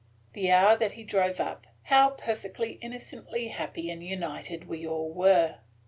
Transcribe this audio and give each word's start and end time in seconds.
The 0.33 0.49
hour 0.51 0.75
that 0.77 0.93
he 0.93 1.03
drove 1.03 1.39
up, 1.39 1.67
how 1.83 2.09
perfectly 2.09 2.79
innocently 2.81 3.49
happy 3.49 3.91
and 3.91 4.03
united 4.03 4.67
we 4.67 4.83
all 4.87 5.11
were! 5.13 5.59